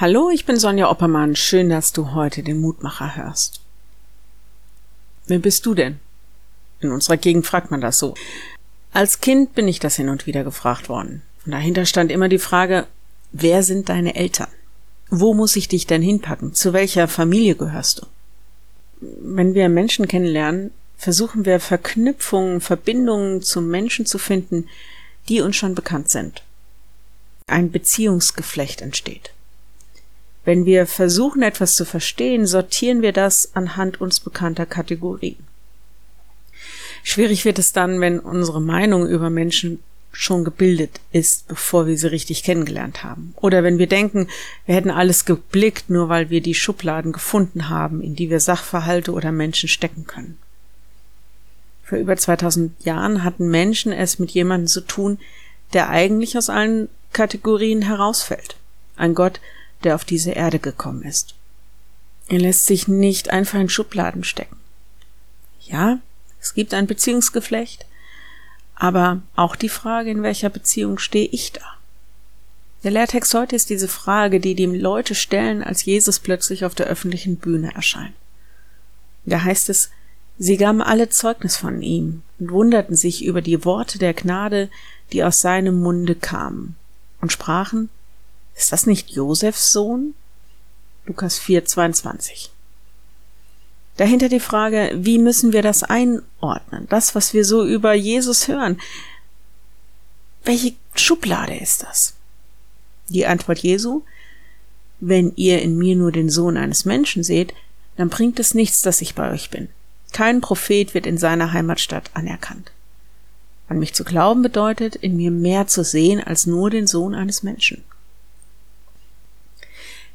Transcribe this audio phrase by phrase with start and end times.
[0.00, 1.34] Hallo, ich bin Sonja Oppermann.
[1.34, 3.60] Schön, dass du heute den Mutmacher hörst.
[5.26, 5.98] Wer bist du denn?
[6.78, 8.14] In unserer Gegend fragt man das so.
[8.92, 11.22] Als Kind bin ich das hin und wieder gefragt worden.
[11.44, 12.86] Und dahinter stand immer die Frage,
[13.32, 14.46] wer sind deine Eltern?
[15.10, 16.54] Wo muss ich dich denn hinpacken?
[16.54, 18.06] Zu welcher Familie gehörst du?
[19.00, 24.68] Wenn wir Menschen kennenlernen, versuchen wir Verknüpfungen, Verbindungen zu Menschen zu finden,
[25.28, 26.44] die uns schon bekannt sind.
[27.48, 29.32] Ein Beziehungsgeflecht entsteht.
[30.48, 35.36] Wenn wir versuchen, etwas zu verstehen, sortieren wir das anhand uns bekannter Kategorien.
[37.02, 42.06] Schwierig wird es dann, wenn unsere Meinung über Menschen schon gebildet ist, bevor wir sie
[42.06, 43.34] richtig kennengelernt haben.
[43.36, 44.28] Oder wenn wir denken,
[44.64, 49.12] wir hätten alles geblickt, nur weil wir die Schubladen gefunden haben, in die wir Sachverhalte
[49.12, 50.38] oder Menschen stecken können.
[51.84, 55.18] Vor über 2000 Jahren hatten Menschen es mit jemandem zu tun,
[55.74, 58.56] der eigentlich aus allen Kategorien herausfällt.
[58.96, 59.40] Ein Gott,
[59.84, 61.34] der auf diese Erde gekommen ist.
[62.28, 64.56] Er lässt sich nicht einfach in Schubladen stecken.
[65.60, 65.98] Ja,
[66.40, 67.86] es gibt ein Beziehungsgeflecht,
[68.74, 71.62] aber auch die Frage, in welcher Beziehung stehe ich da?
[72.84, 76.86] Der Lehrtext heute ist diese Frage, die die Leute stellen, als Jesus plötzlich auf der
[76.86, 78.14] öffentlichen Bühne erscheint.
[79.26, 79.90] Da heißt es,
[80.38, 84.70] sie gaben alle Zeugnis von ihm und wunderten sich über die Worte der Gnade,
[85.12, 86.76] die aus seinem Munde kamen,
[87.20, 87.88] und sprachen,
[88.58, 90.14] ist das nicht Josefs Sohn?
[91.06, 92.50] Lukas 4, 22.
[93.96, 96.86] Dahinter die Frage, wie müssen wir das einordnen?
[96.88, 98.80] Das, was wir so über Jesus hören.
[100.44, 102.14] Welche Schublade ist das?
[103.08, 104.02] Die Antwort Jesu,
[105.00, 107.54] wenn ihr in mir nur den Sohn eines Menschen seht,
[107.96, 109.68] dann bringt es nichts, dass ich bei euch bin.
[110.12, 112.72] Kein Prophet wird in seiner Heimatstadt anerkannt.
[113.68, 117.42] An mich zu glauben bedeutet, in mir mehr zu sehen als nur den Sohn eines
[117.42, 117.84] Menschen.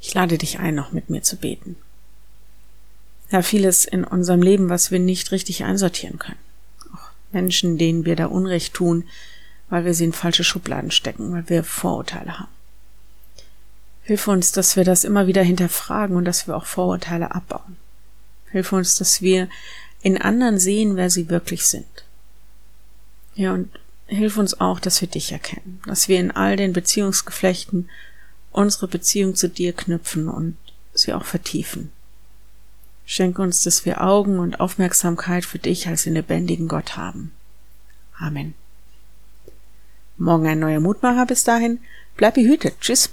[0.00, 1.76] Ich lade dich ein, noch mit mir zu beten.
[3.30, 6.38] Ja, vieles in unserem Leben, was wir nicht richtig einsortieren können.
[6.92, 9.04] Auch Menschen, denen wir da Unrecht tun,
[9.68, 12.50] weil wir sie in falsche Schubladen stecken, weil wir Vorurteile haben.
[14.02, 17.76] Hilf uns, dass wir das immer wieder hinterfragen und dass wir auch Vorurteile abbauen.
[18.50, 19.48] Hilf uns, dass wir
[20.02, 22.04] in anderen sehen, wer sie wirklich sind.
[23.36, 23.70] Ja, und
[24.06, 27.88] hilf uns auch, dass wir dich erkennen, dass wir in all den Beziehungsgeflechten
[28.52, 30.56] unsere Beziehung zu dir knüpfen und
[30.92, 31.92] sie auch vertiefen.
[33.06, 37.32] Schenke uns, dass wir Augen und Aufmerksamkeit für dich als den lebendigen Gott haben.
[38.18, 38.54] Amen.
[40.16, 41.26] Morgen ein neuer Mutmacher.
[41.26, 41.80] Bis dahin,
[42.16, 42.74] bleib behütet.
[42.80, 43.10] Tschüss.